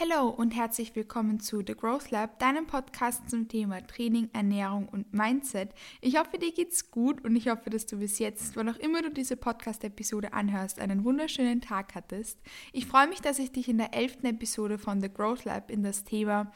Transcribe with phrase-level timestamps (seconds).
[0.00, 5.12] Hallo und herzlich willkommen zu The Growth Lab, deinem Podcast zum Thema Training, Ernährung und
[5.12, 5.70] Mindset.
[6.00, 9.02] Ich hoffe, dir geht's gut und ich hoffe, dass du bis jetzt, wann auch immer
[9.02, 12.38] du diese Podcast-Episode anhörst, einen wunderschönen Tag hattest.
[12.72, 15.82] Ich freue mich, dass ich dich in der elften Episode von The Growth Lab in
[15.82, 16.52] das Thema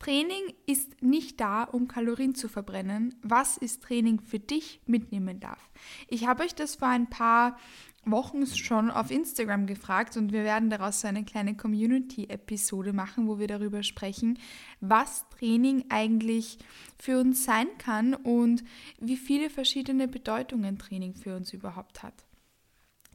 [0.00, 3.14] Training ist nicht da, um Kalorien zu verbrennen.
[3.22, 5.70] Was ist Training für dich mitnehmen darf?
[6.08, 7.56] Ich habe euch das vor ein paar
[8.04, 13.38] Wochen schon auf Instagram gefragt und wir werden daraus so eine kleine Community-Episode machen, wo
[13.38, 14.38] wir darüber sprechen,
[14.80, 16.58] was Training eigentlich
[16.98, 18.64] für uns sein kann und
[18.98, 22.24] wie viele verschiedene Bedeutungen Training für uns überhaupt hat.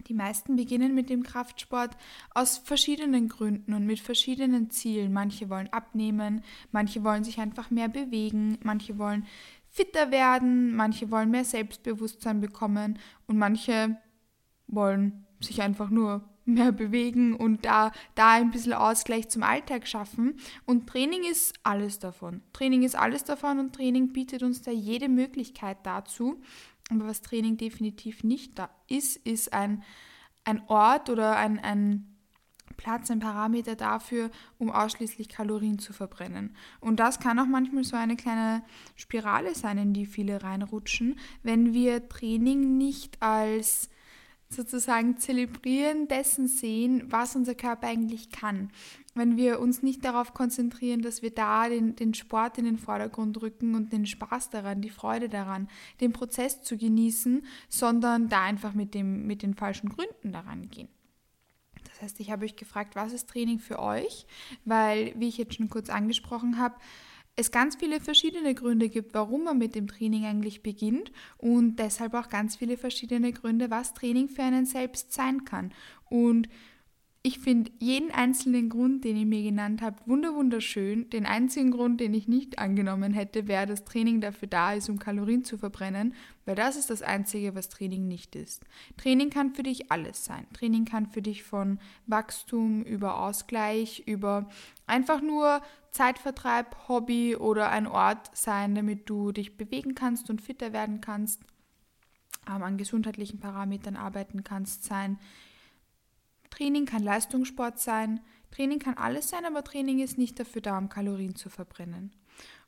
[0.07, 1.97] Die meisten beginnen mit dem Kraftsport
[2.33, 5.11] aus verschiedenen Gründen und mit verschiedenen Zielen.
[5.11, 9.25] Manche wollen abnehmen, manche wollen sich einfach mehr bewegen, manche wollen
[9.69, 13.97] fitter werden, manche wollen mehr Selbstbewusstsein bekommen und manche
[14.67, 20.39] wollen sich einfach nur mehr bewegen und da, da ein bisschen Ausgleich zum Alltag schaffen.
[20.65, 22.41] Und Training ist alles davon.
[22.53, 26.41] Training ist alles davon und Training bietet uns da jede Möglichkeit dazu.
[26.89, 29.83] Aber was Training definitiv nicht da ist, ist ein,
[30.45, 32.17] ein Ort oder ein, ein
[32.77, 36.55] Platz, ein Parameter dafür, um ausschließlich Kalorien zu verbrennen.
[36.79, 38.63] Und das kann auch manchmal so eine kleine
[38.95, 43.89] Spirale sein, in die viele reinrutschen, wenn wir Training nicht als
[44.49, 48.71] sozusagen zelebrieren dessen sehen, was unser Körper eigentlich kann.
[49.13, 53.41] Wenn wir uns nicht darauf konzentrieren, dass wir da den, den Sport in den Vordergrund
[53.41, 55.67] rücken und den Spaß daran, die Freude daran,
[55.99, 60.89] den Prozess zu genießen, sondern da einfach mit, dem, mit den falschen Gründen daran gehen.
[61.83, 64.27] Das heißt, ich habe euch gefragt, was ist Training für euch?
[64.65, 66.75] Weil, wie ich jetzt schon kurz angesprochen habe,
[67.39, 72.15] es ganz viele verschiedene Gründe gibt, warum man mit dem Training eigentlich beginnt und deshalb
[72.15, 75.71] auch ganz viele verschiedene Gründe, was Training für einen selbst sein kann.
[76.09, 76.49] Und
[77.27, 81.09] ich finde jeden einzelnen Grund, den ihr mir genannt habt, wunderschön.
[81.09, 84.97] Den einzigen Grund, den ich nicht angenommen hätte, wäre, dass Training dafür da ist, um
[84.97, 86.13] Kalorien zu verbrennen,
[86.45, 88.63] weil das ist das Einzige, was Training nicht ist.
[88.95, 90.47] Training kann für dich alles sein.
[90.53, 94.47] Training kann für dich von Wachstum über Ausgleich, über
[94.85, 95.61] einfach nur
[95.91, 101.41] Zeitvertreib, Hobby oder ein Ort sein, damit du dich bewegen kannst und fitter werden kannst,
[102.49, 105.19] ähm, an gesundheitlichen Parametern arbeiten kannst, sein
[106.49, 108.21] Training kann Leistungssport sein,
[108.51, 112.11] Training kann alles sein, aber Training ist nicht dafür da, um Kalorien zu verbrennen.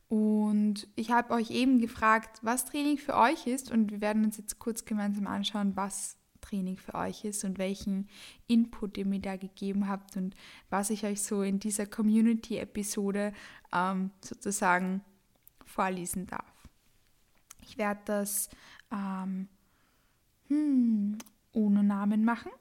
[0.08, 4.38] Und ich habe euch eben gefragt, was Training für euch ist und wir werden uns
[4.38, 8.10] jetzt kurz gemeinsam anschauen, was Training für euch ist und welchen
[8.48, 10.36] Input ihr mir da gegeben habt und
[10.70, 13.34] was ich euch so in dieser Community-Episode
[13.72, 15.02] ähm, sozusagen
[15.64, 16.68] vorlesen darf.
[17.62, 18.50] Ich werde das
[18.92, 19.48] ähm,
[20.48, 21.20] hm,
[21.54, 22.52] ohne Namen machen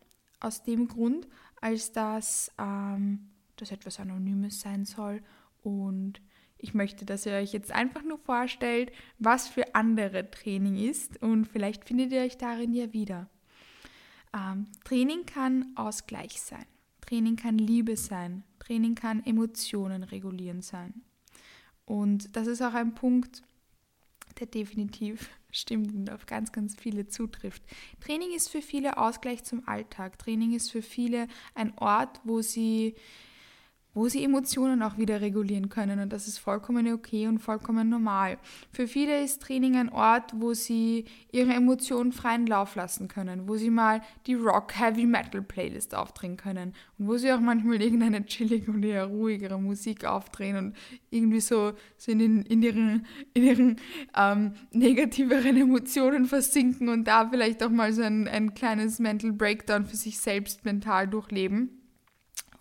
[0.40, 1.28] aus dem Grund,
[1.60, 5.22] als dass ähm, das etwas Anonymes sein soll
[5.62, 6.20] und
[6.58, 11.46] ich möchte, dass ihr euch jetzt einfach nur vorstellt, was für andere Training ist und
[11.46, 13.28] vielleicht findet ihr euch darin ja wieder.
[14.34, 16.66] Ähm, Training kann Ausgleich sein,
[17.00, 21.02] Training kann Liebe sein, Training kann Emotionen regulieren sein.
[21.86, 23.42] Und das ist auch ein Punkt,
[24.38, 27.62] der definitiv stimmt und auf ganz, ganz viele zutrifft.
[28.00, 30.18] Training ist für viele Ausgleich zum Alltag.
[30.18, 32.94] Training ist für viele ein Ort, wo sie
[33.98, 38.38] wo sie Emotionen auch wieder regulieren können und das ist vollkommen okay und vollkommen normal.
[38.70, 43.56] Für viele ist Training ein Ort, wo sie ihre Emotionen freien Lauf lassen können, wo
[43.56, 48.24] sie mal die Rock Heavy Metal Playlist aufdrehen können und wo sie auch manchmal irgendeine
[48.24, 50.76] chillige und eher ruhigere Musik aufdrehen und
[51.10, 53.76] irgendwie so, so in, den, in ihren, in ihren
[54.16, 59.86] ähm, negativeren Emotionen versinken und da vielleicht auch mal so ein, ein kleines Mental Breakdown
[59.86, 61.77] für sich selbst mental durchleben.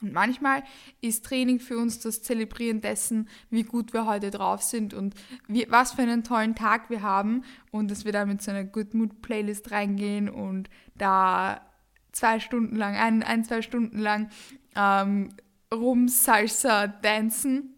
[0.01, 0.63] Und manchmal
[1.01, 5.15] ist Training für uns das Zelebrieren dessen, wie gut wir heute drauf sind und
[5.47, 8.63] wie, was für einen tollen Tag wir haben und dass wir da mit so einer
[8.63, 11.61] Good Mood Playlist reingehen und da
[12.11, 14.29] zwei Stunden lang, ein, ein zwei Stunden lang
[14.75, 15.29] ähm,
[15.73, 17.75] rum Salsa dancen.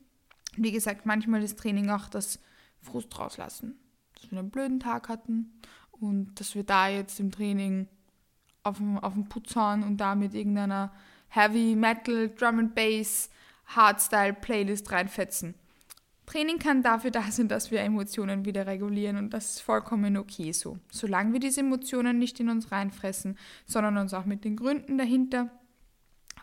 [0.55, 2.39] Wie gesagt, manchmal ist Training auch das
[2.81, 3.79] Frust rauslassen,
[4.15, 5.53] dass wir einen blöden Tag hatten
[5.91, 7.87] und dass wir da jetzt im Training
[8.63, 10.91] auf dem, auf dem Putz hauen und da mit irgendeiner
[11.29, 13.29] Heavy Metal, Drum and Bass,
[13.67, 15.55] Hardstyle Playlist reinfetzen.
[16.25, 20.51] Training kann dafür da sein, dass wir Emotionen wieder regulieren und das ist vollkommen okay
[20.51, 20.77] so.
[20.91, 23.35] Solange wir diese Emotionen nicht in uns reinfressen,
[23.65, 25.49] sondern uns auch mit den Gründen dahinter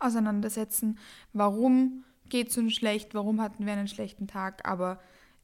[0.01, 0.99] auseinandersetzen,
[1.33, 4.99] warum geht es uns schlecht, warum hatten wir einen schlechten Tag, aber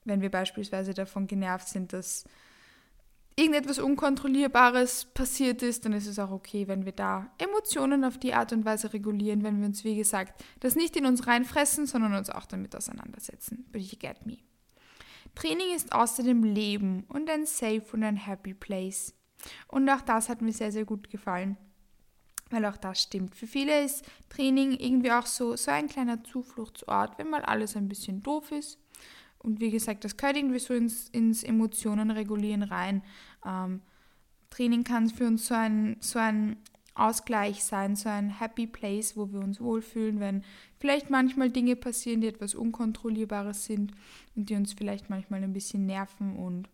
[0.04, 2.24] wenn wir beispielsweise davon genervt sind, dass
[3.36, 8.34] irgendetwas Unkontrollierbares passiert ist, dann ist es auch okay, wenn wir da Emotionen auf die
[8.34, 12.14] Art und Weise regulieren, wenn wir uns, wie gesagt, das nicht in uns reinfressen, sondern
[12.14, 13.66] uns auch damit auseinandersetzen.
[13.72, 14.38] But you get me.
[15.34, 19.14] Training ist außerdem Leben und ein safe und ein happy place.
[19.66, 21.56] Und auch das hat mir sehr, sehr gut gefallen,
[22.50, 23.34] weil auch das stimmt.
[23.34, 27.88] Für viele ist Training irgendwie auch so, so ein kleiner Zufluchtsort, wenn mal alles ein
[27.88, 28.78] bisschen doof ist
[29.42, 33.02] und wie gesagt, das gehört irgendwie so ins, ins Emotionen regulieren rein.
[33.44, 33.80] Ähm,
[34.50, 36.56] Training kann für uns so ein, so ein
[36.94, 40.44] Ausgleich sein, so ein Happy Place, wo wir uns wohlfühlen, wenn
[40.78, 43.92] vielleicht manchmal Dinge passieren, die etwas Unkontrollierbares sind
[44.36, 46.68] und die uns vielleicht manchmal ein bisschen nerven und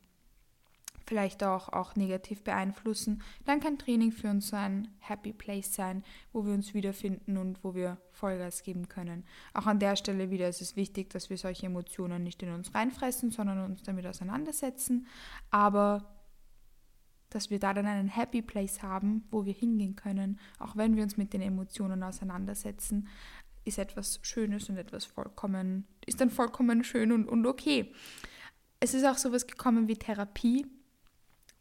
[1.08, 6.04] vielleicht auch, auch negativ beeinflussen, dann kann Training für uns so ein Happy Place sein,
[6.32, 9.24] wo wir uns wiederfinden und wo wir Vollgas geben können.
[9.54, 12.74] Auch an der Stelle wieder ist es wichtig, dass wir solche Emotionen nicht in uns
[12.74, 15.06] reinfressen, sondern uns damit auseinandersetzen,
[15.50, 16.14] aber
[17.30, 21.02] dass wir da dann einen Happy Place haben, wo wir hingehen können, auch wenn wir
[21.02, 23.08] uns mit den Emotionen auseinandersetzen,
[23.64, 27.92] ist etwas Schönes und etwas vollkommen, ist dann vollkommen schön und, und okay.
[28.80, 30.66] Es ist auch sowas gekommen wie Therapie,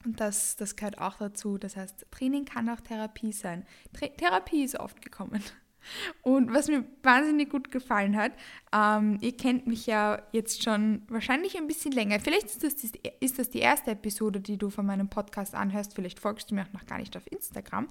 [0.07, 1.57] und das, das gehört auch dazu.
[1.57, 3.65] Das heißt, Training kann auch Therapie sein.
[3.93, 5.43] Tra Therapie ist oft gekommen.
[6.21, 8.31] Und was mir wahnsinnig gut gefallen hat,
[8.73, 12.19] ähm, ihr kennt mich ja jetzt schon wahrscheinlich ein bisschen länger.
[12.19, 15.93] Vielleicht ist das, die, ist das die erste Episode, die du von meinem Podcast anhörst.
[15.93, 17.87] Vielleicht folgst du mir auch noch gar nicht auf Instagram.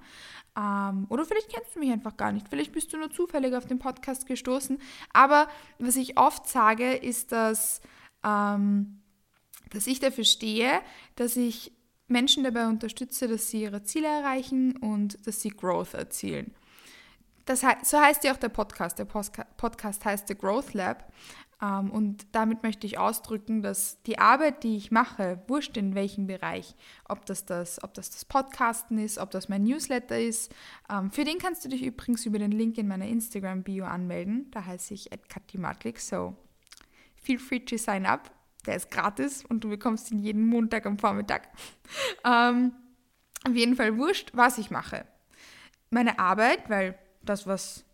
[0.57, 2.47] Ähm, oder vielleicht kennst du mich einfach gar nicht.
[2.49, 4.79] Vielleicht bist du nur zufällig auf den Podcast gestoßen.
[5.13, 5.47] Aber
[5.79, 7.81] was ich oft sage, ist, dass,
[8.23, 9.01] ähm,
[9.71, 10.81] dass ich dafür stehe,
[11.15, 11.76] dass ich
[12.07, 16.53] Menschen dabei unterstütze, dass sie ihre Ziele erreichen und dass sie Growth erzielen.
[17.45, 18.99] Das he so heißt ja auch der Podcast.
[18.99, 21.11] Der Postka Podcast heißt The Growth Lab.
[21.61, 26.27] Ähm, und damit möchte ich ausdrücken, dass die Arbeit, die ich mache, wurscht in welchem
[26.27, 26.75] Bereich,
[27.07, 30.53] ob das das, ob das, das Podcasten ist, ob das mein Newsletter ist,
[30.91, 34.51] ähm, für den kannst du dich übrigens über den Link in meiner Instagram-Bio anmelden.
[34.51, 35.99] Da heiße ich @katimatlik.
[35.99, 36.35] So
[37.15, 38.36] feel free to sign up
[38.67, 41.49] der ist gratis und du bekommst ihn jeden Montag am Vormittag.
[42.25, 42.73] Ähm,
[43.47, 45.05] auf jeden Fall wurscht, was ich mache.
[45.89, 47.85] Meine Arbeit, weil das, was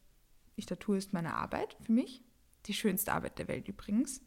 [0.56, 2.24] ich da tue, ist meine Arbeit für mich.
[2.66, 4.22] Die schönste Arbeit der Welt übrigens.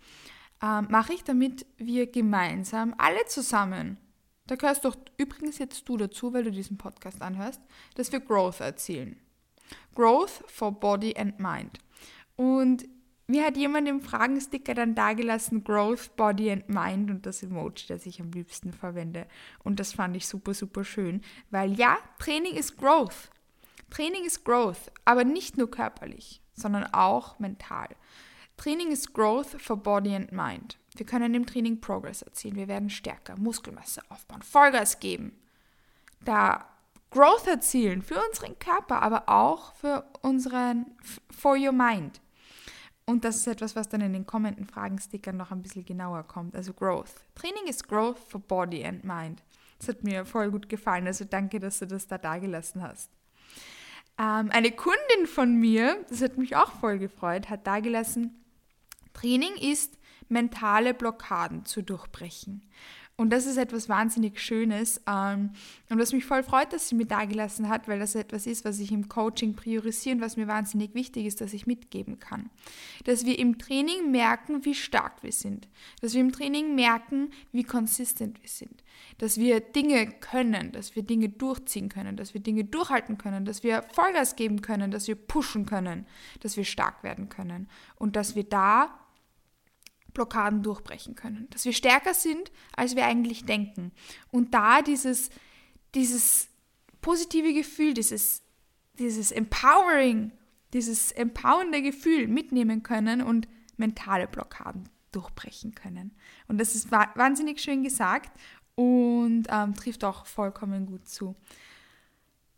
[0.62, 3.98] Ähm, mache ich, damit wir gemeinsam, alle zusammen,
[4.46, 7.60] da gehörst doch übrigens jetzt du dazu, weil du diesen Podcast anhörst,
[7.96, 9.18] dass wir Growth erzielen.
[9.94, 11.78] Growth for Body and Mind.
[12.36, 12.84] Und
[13.26, 18.06] mir hat jemand im Fragensticker dann dagelassen Growth, Body and Mind und das Emoji, das
[18.06, 19.26] ich am liebsten verwende.
[19.64, 23.30] Und das fand ich super, super schön, weil ja, Training ist Growth.
[23.90, 27.88] Training ist Growth, aber nicht nur körperlich, sondern auch mental.
[28.56, 30.78] Training ist Growth for Body and Mind.
[30.94, 35.38] Wir können im Training Progress erzielen, wir werden stärker, Muskelmasse aufbauen, Vollgas geben.
[36.24, 36.66] Da
[37.10, 40.86] Growth erzielen für unseren Körper, aber auch für unseren,
[41.30, 42.20] for your mind.
[43.08, 46.56] Und das ist etwas, was dann in den kommenden Fragenstickern noch ein bisschen genauer kommt.
[46.56, 47.12] Also Growth.
[47.36, 49.42] Training ist Growth for Body and Mind.
[49.78, 51.06] Das hat mir voll gut gefallen.
[51.06, 53.10] Also danke, dass du das da dagelassen hast.
[54.18, 58.42] Ähm, eine Kundin von mir, das hat mich auch voll gefreut, hat dagelassen,
[59.12, 59.98] Training ist
[60.28, 62.68] mentale Blockaden zu durchbrechen.
[63.18, 65.00] Und das ist etwas wahnsinnig Schönes.
[65.08, 65.50] Ähm,
[65.88, 68.66] und was mich voll freut, dass sie mir da gelassen hat, weil das etwas ist,
[68.66, 72.50] was ich im Coaching priorisiere und was mir wahnsinnig wichtig ist, dass ich mitgeben kann.
[73.04, 75.66] Dass wir im Training merken, wie stark wir sind.
[76.02, 78.84] Dass wir im Training merken, wie konsistent wir sind.
[79.16, 83.62] Dass wir Dinge können, dass wir Dinge durchziehen können, dass wir Dinge durchhalten können, dass
[83.62, 86.06] wir Vollgas geben können, dass wir pushen können,
[86.40, 87.68] dass wir stark werden können.
[87.96, 89.05] Und dass wir da
[90.16, 91.46] Blockaden durchbrechen können.
[91.50, 93.92] Dass wir stärker sind, als wir eigentlich denken.
[94.30, 95.28] Und da dieses,
[95.94, 96.48] dieses
[97.02, 98.42] positive Gefühl, dieses,
[98.98, 100.32] dieses empowering,
[100.72, 103.46] dieses empowernde Gefühl mitnehmen können und
[103.76, 106.16] mentale Blockaden durchbrechen können.
[106.48, 108.30] Und das ist wahnsinnig schön gesagt
[108.74, 111.36] und ähm, trifft auch vollkommen gut zu.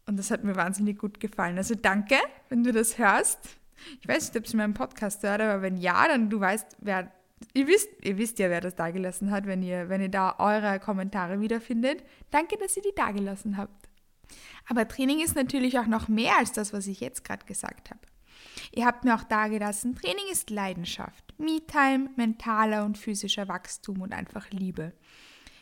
[0.07, 1.59] Und das hat mir wahnsinnig gut gefallen.
[1.59, 2.17] Also danke,
[2.51, 3.41] wenn du das hörst.
[4.01, 6.77] Ich weiß nicht, ob es in meinem Podcast hört, aber wenn ja, dann du weißt,
[6.81, 7.13] wer
[7.55, 10.81] Ihr wisst, ihr wisst ja, wer das dagelassen hat, wenn ihr, wenn ihr da eure
[10.81, 12.05] Kommentare wiederfindet.
[12.31, 13.89] Danke, dass ihr die dagelassen habt.
[14.69, 18.01] Aber Training ist natürlich auch noch mehr als das, was ich jetzt gerade gesagt habe.
[18.73, 24.51] Ihr habt mir auch dagelassen, Training ist Leidenschaft, Me-Time, mentaler und physischer Wachstum und einfach
[24.51, 24.93] Liebe.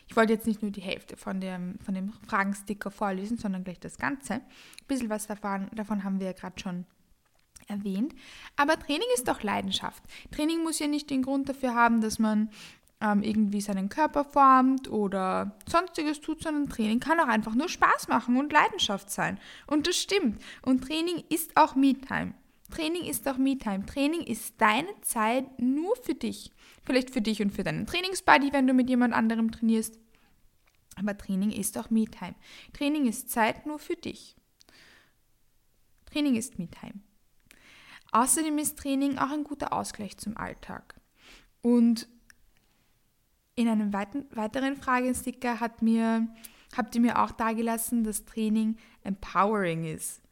[0.09, 3.79] Ich wollte jetzt nicht nur die Hälfte von dem, von dem Fragensticker vorlesen, sondern gleich
[3.79, 4.35] das Ganze.
[4.35, 4.41] Ein
[4.87, 6.85] bisschen was davon, davon haben wir ja gerade schon
[7.67, 8.13] erwähnt.
[8.55, 10.03] Aber Training ist doch Leidenschaft.
[10.31, 12.49] Training muss ja nicht den Grund dafür haben, dass man
[13.01, 18.07] ähm, irgendwie seinen Körper formt oder sonstiges tut, sondern Training kann auch einfach nur Spaß
[18.07, 19.39] machen und Leidenschaft sein.
[19.67, 20.41] Und das stimmt.
[20.63, 22.33] Und Training ist auch Me-Time.
[22.71, 23.85] Training ist auch Me-Time.
[23.85, 26.51] Training ist deine Zeit nur für dich.
[26.83, 29.97] Vielleicht für dich und für deinen Trainingsbuddy, wenn du mit jemand anderem trainierst.
[30.95, 32.35] Aber Training ist auch Me-Time.
[32.73, 34.35] Training ist Zeit nur für dich.
[36.11, 37.06] Training ist Me-Time.
[38.17, 40.95] Außerdem ist Training auch ein guter Ausgleich zum Alltag.
[41.61, 42.07] Und
[43.53, 46.27] in einem weiteren Fragesticker hat mir,
[46.75, 50.23] habt ihr mir auch dargelassen, dass Training empowering ist.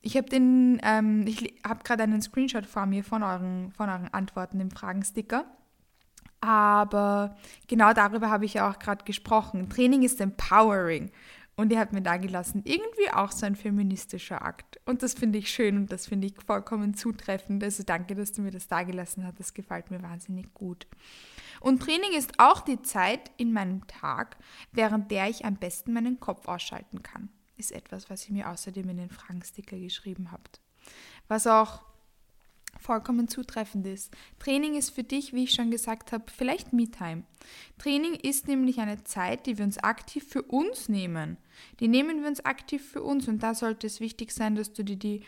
[0.00, 4.70] Ich habe ähm, ich gerade einen Screenshot vor mir von euren, von euren Antworten im
[4.70, 5.44] Fragensticker.
[6.40, 7.34] Aber
[7.66, 9.68] genau darüber habe ich ja auch gerade gesprochen.
[9.70, 11.10] Training ist empowering.
[11.56, 14.80] Und ihr habt mir da gelassen, irgendwie auch so ein feministischer Akt.
[14.86, 17.62] Und das finde ich schön und das finde ich vollkommen zutreffend.
[17.62, 19.38] Also danke, dass du mir das da gelassen hast.
[19.38, 20.88] Das gefällt mir wahnsinnig gut.
[21.60, 24.36] Und Training ist auch die Zeit in meinem Tag,
[24.72, 27.28] während der ich am besten meinen Kopf ausschalten kann.
[27.56, 30.60] Ist etwas, was ihr mir außerdem in den Fragensticker geschrieben habt.
[31.28, 31.82] Was auch
[32.84, 34.12] vollkommen zutreffend ist.
[34.38, 37.24] Training ist für dich, wie ich schon gesagt habe, vielleicht Me-Time.
[37.78, 41.38] Training ist nämlich eine Zeit, die wir uns aktiv für uns nehmen.
[41.80, 44.84] Die nehmen wir uns aktiv für uns und da sollte es wichtig sein, dass du
[44.84, 45.22] dir die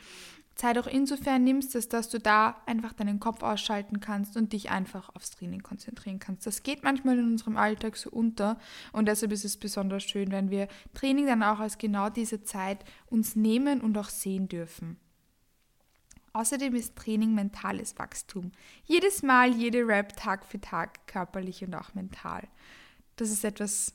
[0.54, 4.70] Zeit auch insofern nimmst, dass, dass du da einfach deinen Kopf ausschalten kannst und dich
[4.70, 6.46] einfach aufs Training konzentrieren kannst.
[6.46, 8.58] Das geht manchmal in unserem Alltag so unter
[8.92, 12.84] und deshalb ist es besonders schön, wenn wir Training dann auch als genau diese Zeit
[13.06, 14.98] uns nehmen und auch sehen dürfen.
[16.36, 18.52] Außerdem ist Training mentales Wachstum.
[18.84, 22.46] Jedes Mal, jede Rap, Tag für Tag, körperlich und auch mental.
[23.16, 23.94] Das ist etwas,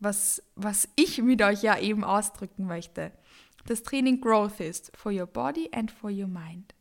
[0.00, 3.12] was, was ich mit euch ja eben ausdrücken möchte.
[3.66, 6.74] Das Training Growth ist for your body and for your mind.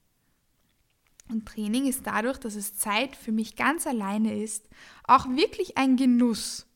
[1.28, 4.70] Und Training ist dadurch, dass es Zeit für mich ganz alleine ist,
[5.04, 6.68] auch wirklich ein Genuss,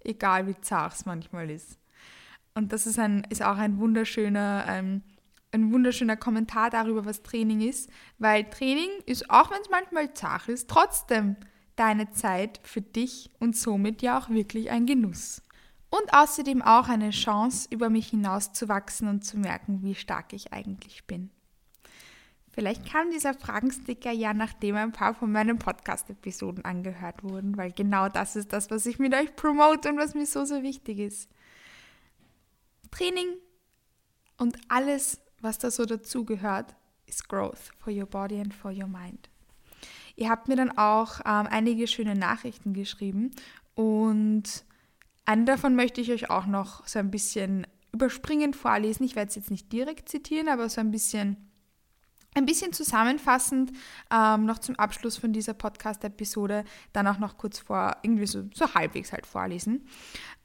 [0.00, 1.78] egal wie zart es manchmal ist.
[2.52, 5.02] Und das ist, ein, ist auch ein wunderschöner ähm,
[5.52, 10.48] ein wunderschöner Kommentar darüber, was Training ist, weil Training ist, auch wenn es manchmal zart
[10.48, 11.36] ist, trotzdem
[11.76, 15.42] deine Zeit für dich und somit ja auch wirklich ein Genuss.
[15.90, 21.06] Und außerdem auch eine Chance, über mich hinauszuwachsen und zu merken, wie stark ich eigentlich
[21.06, 21.30] bin.
[22.50, 28.10] Vielleicht kam dieser Fragensticker ja, nachdem ein paar von meinen Podcast-Episoden angehört wurden, weil genau
[28.10, 31.30] das ist das, was ich mit euch promote und was mir so, so wichtig ist.
[32.90, 33.36] Training
[34.36, 36.74] und alles, was da so dazugehört,
[37.06, 39.28] ist Growth for your body and for your mind.
[40.16, 43.30] Ihr habt mir dann auch ähm, einige schöne Nachrichten geschrieben
[43.74, 44.64] und
[45.24, 49.04] eine davon möchte ich euch auch noch so ein bisschen überspringend vorlesen.
[49.04, 51.36] Ich werde es jetzt nicht direkt zitieren, aber so ein bisschen
[52.34, 53.72] ein bisschen zusammenfassend
[54.10, 58.72] ähm, noch zum Abschluss von dieser Podcast-Episode dann auch noch kurz vor, irgendwie so, so
[58.74, 59.86] halbwegs halt vorlesen.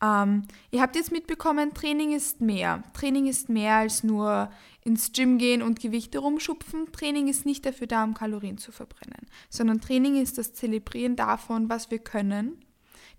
[0.04, 2.84] Ähm, ihr habt jetzt mitbekommen, Training ist mehr.
[2.94, 4.52] Training ist mehr als nur
[4.82, 6.92] ins Gym gehen und Gewichte rumschupfen.
[6.92, 11.70] Training ist nicht dafür da, um Kalorien zu verbrennen, sondern Training ist das Zelebrieren davon,
[11.70, 12.64] was wir können,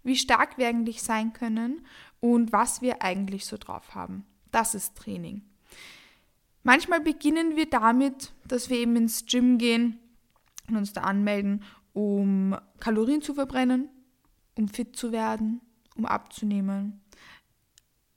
[0.03, 1.87] wie stark wir eigentlich sein können
[2.21, 4.25] und was wir eigentlich so drauf haben.
[4.51, 5.43] Das ist Training.
[6.69, 9.99] Manchmal beginnen wir damit, dass wir eben ins Gym gehen
[10.69, 13.89] und uns da anmelden, um Kalorien zu verbrennen,
[14.55, 15.63] um fit zu werden,
[15.97, 17.01] um abzunehmen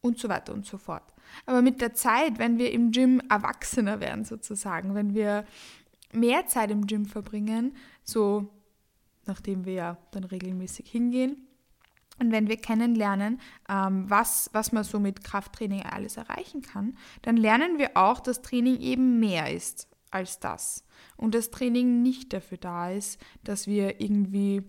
[0.02, 1.14] und so weiter und so fort.
[1.46, 5.46] Aber mit der Zeit, wenn wir im Gym erwachsener werden sozusagen, wenn wir
[6.12, 8.50] mehr Zeit im Gym verbringen, so
[9.28, 11.48] nachdem wir ja dann regelmäßig hingehen,
[12.22, 17.36] und wenn wir kennenlernen, ähm, was, was man so mit Krafttraining alles erreichen kann, dann
[17.36, 20.86] lernen wir auch, dass Training eben mehr ist als das.
[21.18, 24.62] Und das Training nicht dafür da ist, dass wir irgendwie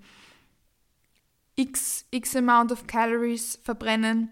[1.57, 4.31] x, x amount of calories verbrennen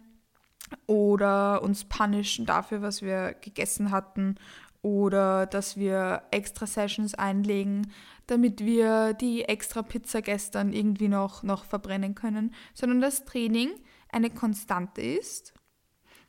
[0.86, 4.36] oder uns punishen dafür, was wir gegessen hatten
[4.82, 7.92] oder dass wir extra Sessions einlegen,
[8.26, 13.70] damit wir die extra Pizza gestern irgendwie noch, noch verbrennen können, sondern das Training
[14.10, 15.54] eine Konstante ist.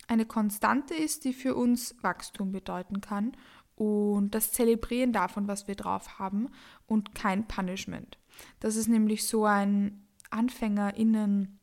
[0.07, 3.31] Eine Konstante ist, die für uns Wachstum bedeuten kann
[3.75, 6.49] und das Zelebrieren davon, was wir drauf haben
[6.87, 8.17] und kein Punishment.
[8.59, 11.59] Das ist nämlich so ein AnfängerInnen-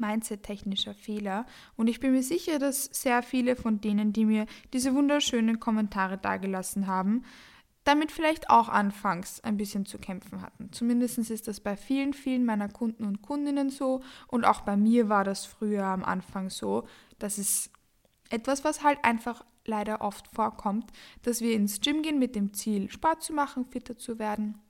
[0.00, 1.46] Mindset-technischer Fehler.
[1.76, 6.18] Und ich bin mir sicher, dass sehr viele von denen, die mir diese wunderschönen Kommentare
[6.18, 7.24] dargelassen haben,
[7.84, 10.72] damit vielleicht auch anfangs ein bisschen zu kämpfen hatten.
[10.72, 14.02] Zumindest ist das bei vielen, vielen meiner Kunden und Kundinnen so.
[14.26, 16.86] Und auch bei mir war das früher am Anfang so.
[17.18, 17.70] Das ist
[18.28, 20.90] etwas, was halt einfach leider oft vorkommt,
[21.22, 24.60] dass wir ins Gym gehen mit dem Ziel, Sport zu machen, fitter zu werden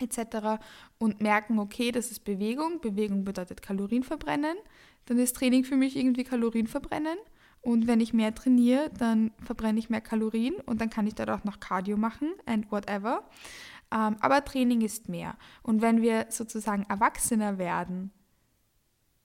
[0.00, 0.62] etc.
[0.98, 2.80] und merken, okay, das ist Bewegung.
[2.80, 4.56] Bewegung bedeutet Kalorien verbrennen.
[5.06, 7.18] Dann ist Training für mich irgendwie Kalorien verbrennen.
[7.60, 11.30] Und wenn ich mehr trainiere, dann verbrenne ich mehr Kalorien und dann kann ich dort
[11.30, 13.28] auch noch Cardio machen and whatever.
[13.92, 15.36] Ähm, aber Training ist mehr.
[15.62, 18.10] Und wenn wir sozusagen Erwachsener werden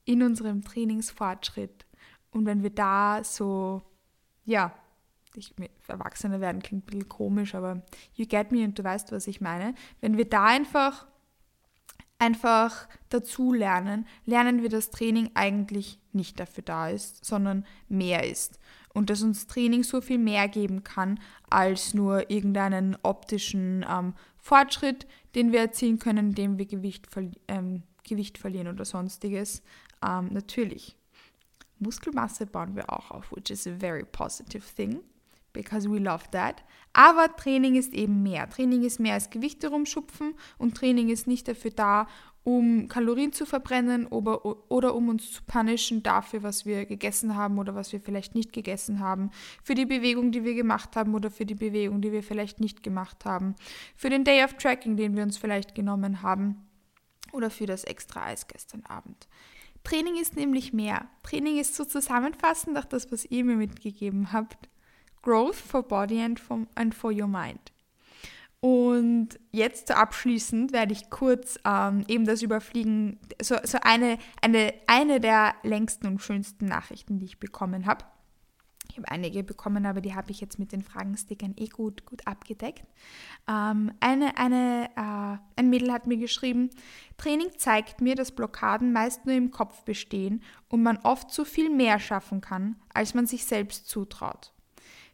[0.05, 1.88] in unserem Trainingsfortschritt
[2.29, 3.81] und wenn wir da so,
[4.45, 4.71] ja,
[5.38, 5.53] ich,
[5.88, 7.82] Erwachsener werden klingt ein bisschen komisch, aber
[8.15, 9.74] you get me und du weißt, was ich meine.
[10.01, 11.08] Wenn wir da einfach,
[12.20, 18.60] einfach dazu lernen, lernen wir, dass Training eigentlich nicht dafür da ist, sondern mehr ist.
[18.94, 25.06] Und dass uns Training so viel mehr geben kann, als nur irgendeinen optischen ähm, Fortschritt,
[25.36, 27.08] den wir erzielen können, indem wir Gewicht,
[27.48, 29.62] ähm, Gewicht verlieren oder sonstiges.
[30.03, 30.98] Ähm, natürlich.
[31.79, 35.03] Muskelmasse bauen wir auch auf, which is a very positive thing
[35.57, 36.63] because we love that.
[36.93, 38.49] Aber Training ist eben mehr.
[38.49, 42.07] Training ist mehr als Gewichte rumschupfen und Training ist nicht dafür da,
[42.43, 47.59] um Kalorien zu verbrennen oder, oder um uns zu punishen dafür, was wir gegessen haben
[47.59, 49.31] oder was wir vielleicht nicht gegessen haben,
[49.63, 52.83] für die Bewegung, die wir gemacht haben oder für die Bewegung, die wir vielleicht nicht
[52.83, 53.55] gemacht haben,
[53.95, 56.65] für den Day of Tracking, den wir uns vielleicht genommen haben
[57.33, 59.27] oder für das extra Eis gestern Abend.
[59.83, 61.07] Training ist nämlich mehr.
[61.23, 64.69] Training ist so zusammenfassend auch das, was ihr mir mitgegeben habt.
[65.27, 67.74] Growth for Body and for, and for Your Mind.
[68.62, 75.19] Und jetzt abschließend werde ich kurz ähm, eben das überfliegen, so, so eine, eine, eine
[75.19, 78.05] der längsten und schönsten Nachrichten, die ich bekommen habe.
[78.89, 82.25] Ich habe einige bekommen, aber die habe ich jetzt mit den Fragenstickern eh gut, gut
[82.25, 82.86] abgedeckt.
[83.50, 86.69] Ähm, eine, eine, äh, ein Mädel hat mir geschrieben,
[87.17, 91.69] Training zeigt mir, dass Blockaden meist nur im Kopf bestehen und man oft zu viel
[91.69, 94.53] mehr schaffen kann, als man sich selbst zutraut.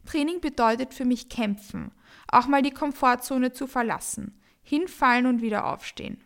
[0.05, 1.91] Training bedeutet für mich kämpfen,
[2.27, 6.24] auch mal die Komfortzone zu verlassen, hinfallen und wieder aufstehen.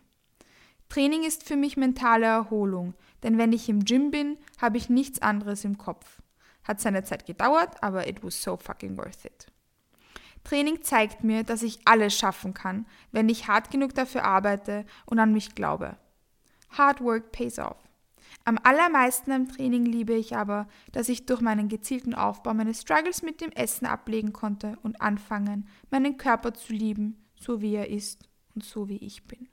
[0.88, 5.20] Training ist für mich mentale Erholung, denn wenn ich im Gym bin, habe ich nichts
[5.20, 6.22] anderes im Kopf.
[6.64, 9.46] Hat seine Zeit gedauert, aber it was so fucking worth it.
[10.44, 15.18] Training zeigt mir, dass ich alles schaffen kann, wenn ich hart genug dafür arbeite und
[15.18, 15.98] an mich glaube.
[16.70, 17.87] Hard work pays off.
[18.44, 23.22] Am allermeisten am Training liebe ich aber, dass ich durch meinen gezielten Aufbau meine Struggles
[23.22, 28.28] mit dem Essen ablegen konnte und anfangen, meinen Körper zu lieben, so wie er ist
[28.54, 29.48] und so wie ich bin.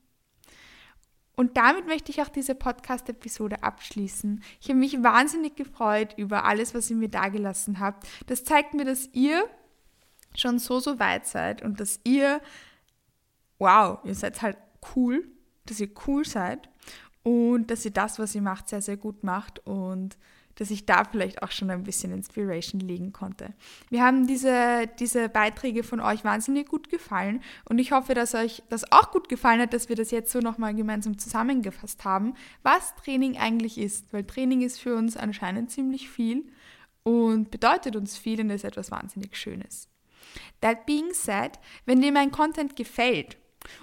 [1.35, 4.41] Und damit möchte ich auch diese Podcast-Episode abschließen.
[4.61, 8.07] Ich habe mich wahnsinnig gefreut über alles, was ihr mir dagelassen habt.
[8.27, 9.43] Das zeigt mir, dass ihr
[10.33, 12.41] schon so, so weit seid und dass ihr,
[13.59, 14.57] wow, ihr seid halt
[14.95, 15.27] cool,
[15.65, 16.69] dass ihr cool seid
[17.25, 20.15] und dass sie das, was sie macht, sehr, sehr gut macht und
[20.53, 23.53] dass ich da vielleicht auch schon ein bisschen Inspiration legen konnte.
[23.89, 28.61] Mir haben diese, diese Beiträge von euch wahnsinnig gut gefallen und ich hoffe, dass euch
[28.69, 32.95] das auch gut gefallen hat, dass wir das jetzt so nochmal gemeinsam zusammengefasst haben, was
[33.03, 36.45] Training eigentlich ist, weil Training ist für uns anscheinend ziemlich viel
[37.01, 39.89] und bedeutet uns viel und ist etwas wahnsinnig Schönes.
[40.61, 43.37] That being said, wenn dir mein Content gefällt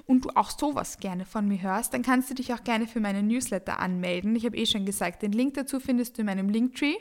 [0.07, 3.01] und du auch sowas gerne von mir hörst, dann kannst du dich auch gerne für
[3.01, 4.37] meinen Newsletter anmelden.
[4.37, 6.95] Ich habe eh schon gesagt, den Link dazu findest du in meinem Linktree.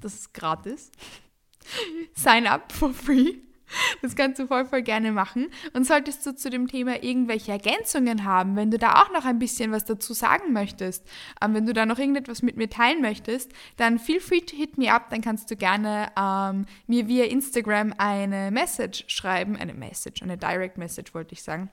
[0.00, 0.90] Das ist gratis.
[2.14, 3.34] Sign up for free.
[4.02, 5.48] Das kannst du voll, voll gerne machen.
[5.72, 9.38] Und solltest du zu dem Thema irgendwelche Ergänzungen haben, wenn du da auch noch ein
[9.38, 11.06] bisschen was dazu sagen möchtest,
[11.42, 14.78] ähm, wenn du da noch irgendetwas mit mir teilen möchtest, dann feel free to hit
[14.78, 15.10] me up.
[15.10, 19.56] Dann kannst du gerne ähm, mir via Instagram eine Message schreiben.
[19.56, 21.70] Eine Message, eine Direct Message wollte ich sagen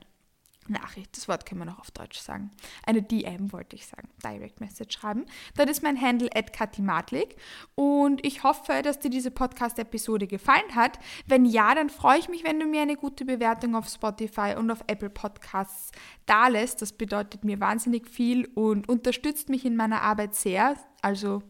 [0.70, 2.52] Nachricht, das Wort kann man auch auf Deutsch sagen.
[2.86, 5.26] Eine DM wollte ich sagen, Direct Message schreiben.
[5.56, 7.36] Das ist mein Handle at Katimatlik
[7.76, 11.00] und ich hoffe, dass dir diese Podcast-Episode gefallen hat.
[11.28, 14.72] Wenn ja, dann freue ich mich, wenn du mir eine gute Bewertung auf Spotify und
[14.72, 15.92] auf Apple Podcasts
[16.26, 16.82] da lässt.
[16.82, 20.76] Das bedeutet mir wahnsinnig viel und unterstützt mich in meiner Arbeit sehr.
[21.02, 21.44] Also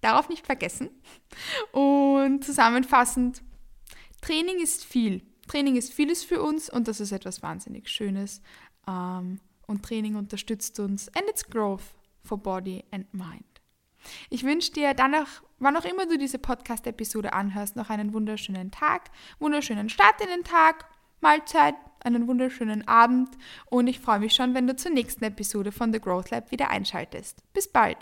[0.00, 0.90] darauf nicht vergessen.
[1.72, 3.42] Und zusammenfassend,
[4.20, 5.22] Training ist viel.
[5.46, 8.42] Training ist vieles für uns und das ist etwas wahnsinnig Schönes.
[8.86, 13.44] Ähm, und Training unterstützt uns and it's growth for body and mind.
[14.30, 19.10] Ich wünsche dir danach, wann auch immer du diese Podcast-Episode anhörst, noch einen wunderschönen Tag,
[19.40, 20.86] wunderschönen Start in den Tag,
[21.20, 23.30] Mahlzeit, einen wunderschönen Abend
[23.66, 26.70] und ich freue mich schon, wenn du zur nächsten Episode von The Growth Lab wieder
[26.70, 27.42] einschaltest.
[27.52, 27.98] Bis bald!